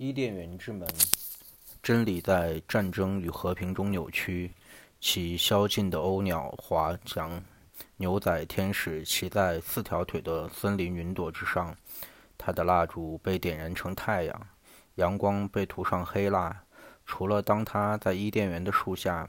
[0.00, 0.88] 伊甸园之门，
[1.82, 4.52] 真理在战争与和平中扭曲。
[5.00, 7.42] 其宵禁的鸥鸟滑翔，
[7.96, 11.76] 牛仔天使骑在四条腿的森林云朵之上。
[12.38, 14.46] 他的蜡烛被点燃成太阳，
[14.94, 16.62] 阳光被涂上黑蜡。
[17.04, 19.28] 除了当他在伊甸园的树下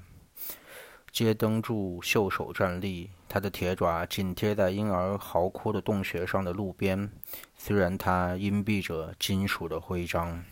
[1.12, 7.12] 接灯柱袖手站立，他的铁爪紧贴在婴儿嚎哭的洞穴上的路边。
[7.58, 10.46] 虽然他荫蔽着金属的徽章。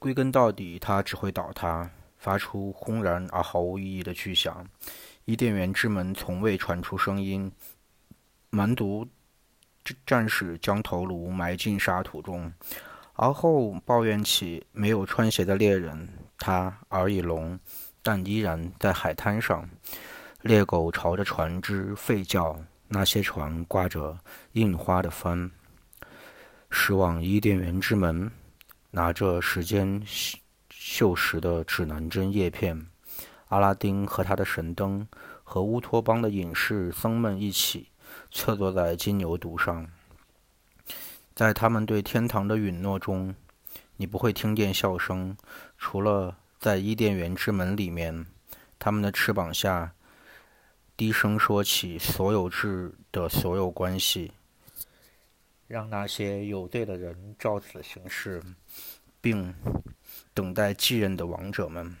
[0.00, 4.66] 归根到底，它只会倒塌，发出轰然而毫无意义的巨响。
[5.26, 7.52] 伊甸园之门从未传出声音。
[8.48, 9.06] 蛮族
[10.06, 12.50] 战士将头颅埋进沙土中，
[13.12, 16.08] 而后抱怨起没有穿鞋的猎人。
[16.38, 17.60] 他耳已聋，
[18.02, 19.68] 但依然在海滩上。
[20.40, 22.58] 猎狗朝着船只吠叫，
[22.88, 24.18] 那些船挂着
[24.52, 25.50] 印花的帆，
[26.70, 28.32] 驶往伊甸园之门。
[28.92, 30.02] 拿着时间
[30.72, 32.86] 锈蚀的指南针叶片，
[33.48, 35.06] 阿拉丁和他的神灯，
[35.44, 37.88] 和乌托邦的隐士僧们一起
[38.30, 39.86] 侧坐在金牛犊上。
[41.34, 43.34] 在他们对天堂的允诺中，
[43.96, 45.36] 你不会听见笑声，
[45.78, 48.26] 除了在伊甸园之门里面，
[48.78, 49.92] 他们的翅膀下
[50.96, 54.32] 低声说起所有制的所有关系。
[55.70, 58.42] 让那些有罪的人照此行事，
[59.20, 59.54] 并
[60.34, 61.96] 等待继任的王者们。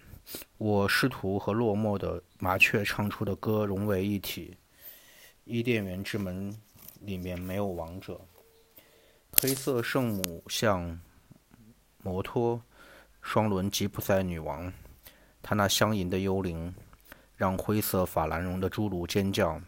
[0.58, 4.56] 我试图和落寞的麻雀唱出的歌融为一体。
[5.44, 6.52] 伊甸园之门
[7.02, 8.20] 里面没有王者。
[9.34, 11.00] 黑色圣母像
[12.02, 12.60] 摩托
[13.22, 14.72] 双轮吉普赛女王，
[15.40, 16.74] 她那香吟的幽灵
[17.36, 19.60] 让灰色法兰绒的侏儒尖叫。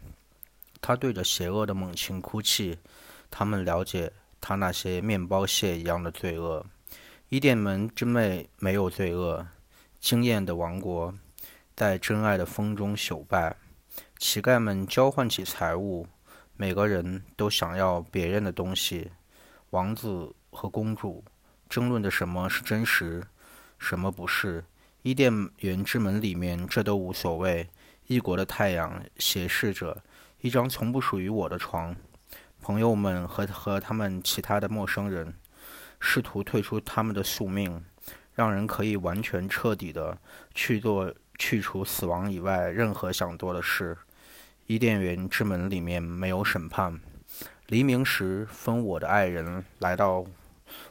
[0.81, 2.77] 她对着邪恶的猛禽哭泣。
[3.35, 6.63] 他们了解他那些面包屑一样的罪恶。
[7.29, 9.47] 伊甸门之妹没有罪恶。
[9.99, 11.15] 惊艳的王国
[11.75, 13.55] 在真爱的风中朽败。
[14.19, 16.05] 乞丐们交换起财物，
[16.55, 19.09] 每个人都想要别人的东西。
[19.71, 21.23] 王子和公主
[21.67, 23.23] 争论着什么是真实，
[23.79, 24.63] 什么不是。
[25.01, 27.67] 伊甸园之门里面，这都无所谓。
[28.05, 30.03] 异国的太阳斜视着
[30.41, 31.95] 一张从不属于我的床。
[32.63, 35.33] 朋友们和和他们其他的陌生人
[35.99, 37.83] 试图退出他们的宿命，
[38.33, 40.17] 让人可以完全彻底的
[40.55, 43.97] 去做去除死亡以外任何想做的事。
[44.65, 47.01] 伊甸园之门里面没有审判。
[47.67, 50.25] 黎明时分我的爱人来到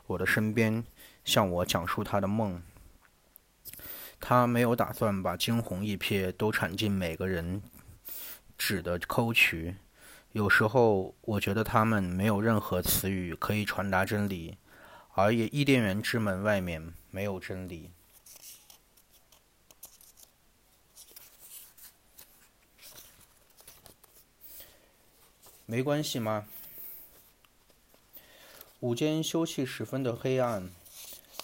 [0.07, 0.85] 我的身边，
[1.25, 2.63] 向我讲述他的梦。
[4.21, 7.63] 他没有打算把惊鸿一瞥都铲进每个人
[8.59, 9.77] 指的沟渠。
[10.33, 14.57] 有时候，我觉得他们没有任何词语可以传达真理，
[15.13, 17.91] 而也伊甸园之门外面没有真理。
[25.67, 26.47] 没关系吗？
[28.81, 30.71] 午间休憩十分的黑暗，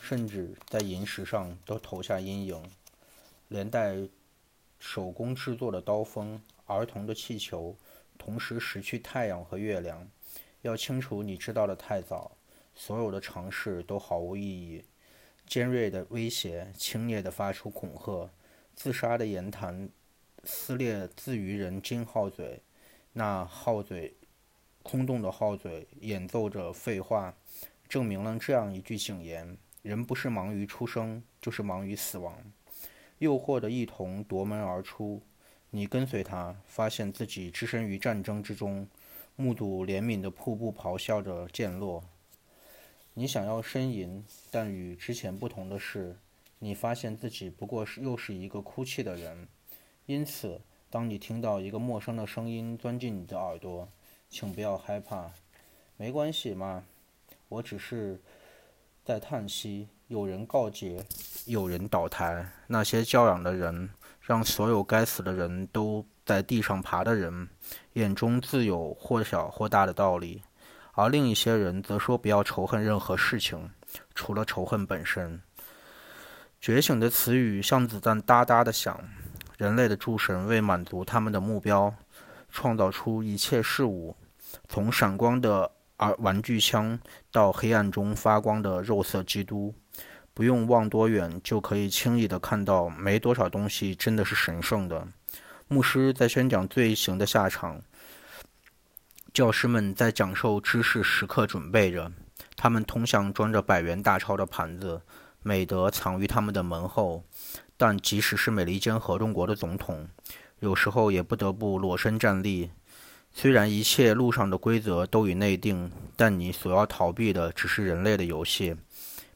[0.00, 2.70] 甚至在岩石上都投下阴影，
[3.49, 4.09] 连带
[4.78, 7.76] 手工制作的刀锋、儿童的气球。
[8.18, 10.06] 同时失去太阳和月亮，
[10.62, 12.36] 要清楚你知道的太早，
[12.74, 14.84] 所有的尝试都毫无意义。
[15.46, 18.30] 尖锐的威胁，轻蔑地发出恐吓，
[18.74, 19.88] 自杀的言谈，
[20.44, 22.60] 撕裂自愚人金号嘴，
[23.14, 24.14] 那号嘴，
[24.82, 27.34] 空洞的号嘴演奏着废话，
[27.88, 32.36] 证明了这样一句警言：人不是忙于出生，就是忙于死亡。
[33.18, 35.22] 诱惑的一同夺门而出。
[35.70, 38.88] 你跟随他，发现自己置身于战争之中，
[39.36, 42.02] 目睹怜悯的瀑布咆哮着渐落。
[43.12, 46.16] 你想要呻吟，但与之前不同的是，
[46.58, 49.46] 你发现自己不过是又是一个哭泣的人。
[50.06, 53.88] 因此，当你听到一个陌生的声音钻进你的耳朵，
[54.30, 55.32] 请不要害怕。
[55.98, 56.84] 没关系嘛？
[57.48, 58.20] 我只是
[59.04, 59.88] 在叹息。
[60.06, 61.04] 有人告捷，
[61.44, 62.50] 有人倒台。
[62.66, 63.90] 那些教养的人。
[64.28, 67.48] 让所有该死的人都在地上爬的人
[67.94, 70.42] 眼中自有或小或大的道理，
[70.92, 73.70] 而另一些人则说不要仇恨任何事情，
[74.14, 75.40] 除了仇恨本身。
[76.60, 79.02] 觉醒的词语像子弹哒哒的响。
[79.56, 81.94] 人类的诸神为满足他们的目标，
[82.50, 84.14] 创造出一切事物，
[84.69, 87.00] 从闪光的儿玩具枪
[87.32, 89.74] 到黑暗中发光的肉色基督。
[90.38, 95.08] 不用望多远，就可以轻易地看到，没多少东西真的是神圣的。
[95.67, 97.82] 牧师在宣讲罪行的下场，
[99.35, 102.12] 教师们在讲授知识，时刻准备着。
[102.56, 105.02] 他们通向装着百元大钞的盘子，
[105.43, 107.25] 美德藏于他们的门后。
[107.76, 110.08] 但即使是美利坚合众国的总统，
[110.61, 112.70] 有时候也不得不裸身站立。
[113.32, 118.76] 虽然一切路上的规则都已内定，但你所要逃避的只是人类的游戏。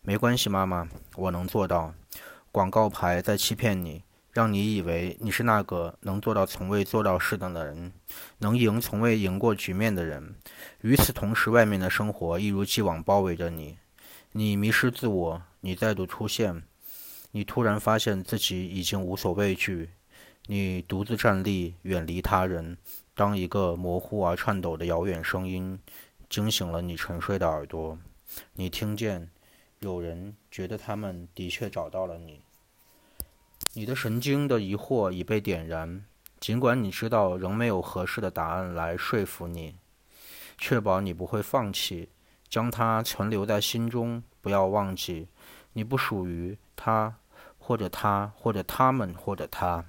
[0.04, 1.94] 没关系，妈妈，我能做到。
[2.50, 4.02] 广告牌在欺骗你，
[4.32, 7.92] 让你以为你是那个能做到从未做到事的人，
[8.38, 10.34] 能赢从未赢过局面的人。
[10.80, 13.78] 与此同时，外面的生活一如既往包围着你。
[14.32, 16.64] 你迷失自我，你再度出现。
[17.30, 19.90] 你突然发现自己已经无所畏惧。
[20.46, 22.76] 你独自站立，远离他人。
[23.14, 25.78] 当一个模糊而颤抖的遥远声音
[26.28, 27.96] 惊醒了你沉睡的耳朵，
[28.54, 29.30] 你听见。
[29.82, 32.40] 有人觉得他们的确找到了你。
[33.74, 36.04] 你的神经的疑惑已被点燃，
[36.38, 39.74] 尽管你知道仍没有合适的答案来说服你。
[40.56, 42.08] 确保你不会放弃，
[42.48, 44.22] 将它存留在心中。
[44.40, 45.26] 不要忘记，
[45.72, 47.16] 你不属于他，
[47.58, 49.84] 或者他，或者他们，或者他。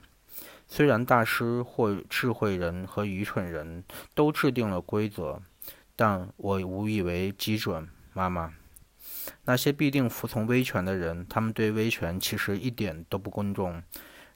[0.68, 3.84] 虽然大师或智慧人和愚蠢人
[4.16, 5.40] 都制定了规则，
[5.96, 8.54] 但我无以为基准，妈妈。
[9.46, 13.82] 那些必定服从威权的人，他们对威权其实一点都不尊重；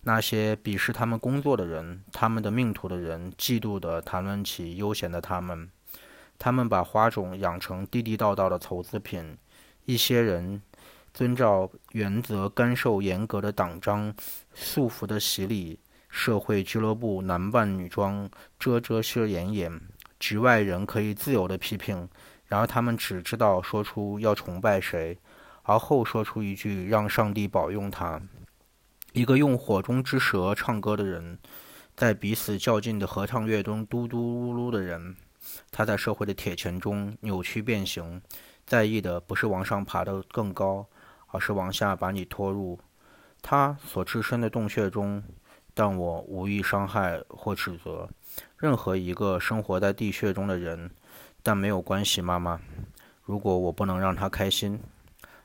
[0.01, 5.69] 那些鄙视他们工作的人，他们的命途的人，嫉妒地谈论起悠闲的他们。
[6.39, 9.37] 他们把花种养成地地道道的投资品。
[9.85, 10.61] 一些人
[11.13, 14.13] 遵照原则，甘受严格的党章
[14.53, 15.79] 束缚的洗礼。
[16.09, 19.81] 社会俱乐部男扮女装，遮遮遮掩掩，
[20.19, 22.07] 局外人可以自由地批评。
[22.47, 25.17] 然而，他们只知道说出要崇拜谁，
[25.63, 28.21] 而后说出一句让上帝保佑他。
[29.13, 31.38] 一个用火中之舌唱歌的人，
[31.95, 35.15] 在彼此较劲的合唱乐中嘟嘟噜噜的人，
[35.71, 38.21] 他在社会的铁拳中扭曲变形，
[38.65, 40.85] 在意的不是往上爬得更高，
[41.27, 42.79] 而是往下把你拖入
[43.41, 45.23] 他所置身的洞穴中。
[45.73, 48.09] 但我无意伤害或指责
[48.57, 50.89] 任何一个生活在地穴中的人。
[51.47, 52.59] 但没有关系，妈妈。
[53.23, 54.77] 如果我不能让他开心，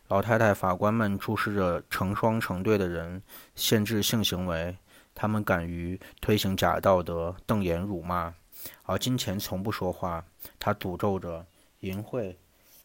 [0.09, 3.23] 老太太法官们注视着成双成对的人，
[3.55, 4.77] 限制性行为。
[5.15, 8.35] 他们敢于推行假道德，瞪眼辱骂，
[8.83, 10.25] 而金钱从不说话。
[10.59, 11.47] 他诅咒着
[11.79, 12.35] 淫秽，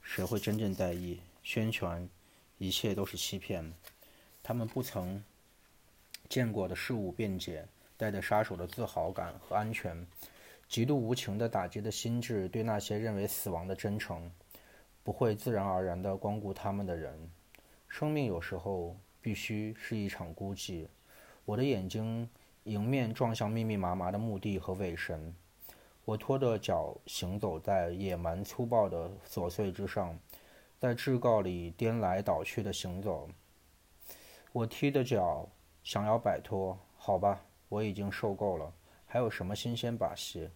[0.04, 1.20] 谁会真正在意？
[1.42, 2.08] 宣传，
[2.60, 3.74] 一切都是欺骗。
[4.44, 5.24] 他们不曾
[6.30, 7.68] 见过的事物辩解，
[7.98, 10.06] 带着杀手的自豪感和安全。
[10.68, 14.30] 极度无情地打击的心智，对那些认为死亡的真诚，
[15.04, 17.32] 不会自然而然地光顾他们的人。
[17.88, 20.88] 生命有时候必须是一场孤寂。
[21.46, 22.30] 我的眼睛
[22.64, 25.34] 迎面撞向密密麻麻的墓地和尾神。
[26.04, 30.20] 我拖着脚行走在野蛮粗暴的琐碎之上，
[30.80, 33.30] 在至告里颠来倒去的行走。
[34.52, 35.48] 我踢着脚，
[35.84, 36.78] 想要摆脱。
[36.98, 38.74] 好吧，我已经受够了。
[39.08, 40.50] 还有什么新鲜把戏？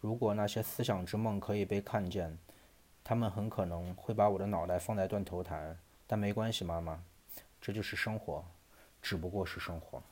[0.00, 2.38] 如果那些思想之梦可以被看见，
[3.04, 5.76] 他们很可能会把我的脑袋放在断头台。
[6.06, 7.02] 但没关系，妈妈，
[7.60, 8.44] 这就是生活，
[9.00, 10.02] 只不过是生活。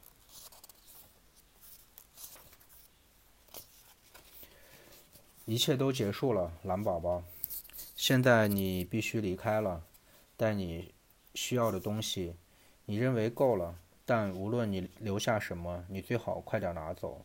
[5.44, 7.22] 一切都结束了，蓝宝宝。
[7.96, 9.82] 现在你必须离开了，
[10.36, 10.94] 带你
[11.34, 12.36] 需要的东西。
[12.84, 17.24] 你认为够了，但无论你留下什么，你最好快点拿走。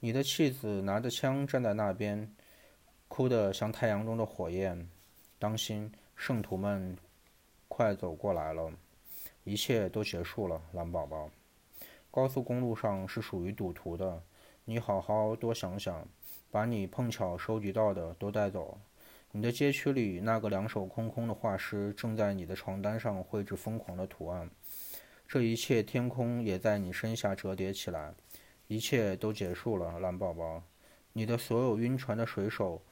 [0.00, 2.32] 你的妻子拿着枪站在那边，
[3.08, 4.88] 哭得像太阳中的火焰。
[5.40, 6.96] 当心，圣徒们
[7.66, 8.72] 快走过来了。
[9.42, 11.28] 一切都结束了，蓝宝宝。
[12.12, 14.22] 高速公路上是属于赌徒的。
[14.64, 16.06] 你好好多想想，
[16.48, 18.78] 把你碰巧收集到的都带走。
[19.32, 24.48] 你的街区里那个两手空空的画师正在你的床单上绘制疯狂的图案。
[25.26, 28.14] 这一切，天空也在你身下折叠起来。
[28.68, 30.62] 一切都结束了，蓝宝宝。
[31.14, 32.82] 你的所有晕船的水手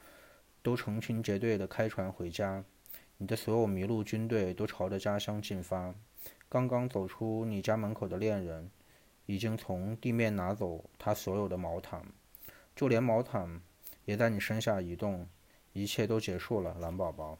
[0.63, 2.63] 都成群结队地开船回家。
[3.17, 5.93] 你的所有迷路军队都朝着家乡进发。
[6.49, 8.69] 刚刚走出你家门口的恋人
[9.27, 12.03] 已经从地面拿走他所有的毛毯，
[12.75, 13.61] 就连毛毯
[14.05, 15.27] 也在你身下移动。
[15.73, 17.37] 一切都结束了，蓝宝宝。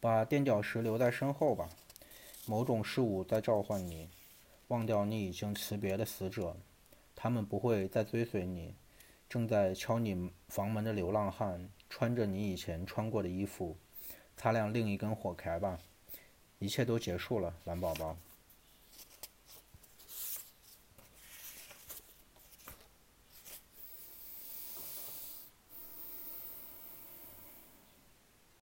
[0.00, 1.70] 把垫脚石留在身后吧。
[2.46, 4.10] 某种事物在召唤你。
[4.68, 6.54] 忘掉你已经辞别的死者。
[7.16, 8.76] 他们不会再追随你。
[9.28, 13.76] 正在敲你房门的流浪汉，穿着你以前穿过的衣服，
[14.36, 15.80] 擦亮另一根火柴吧。
[16.60, 18.16] 一切都结束了，蓝宝宝。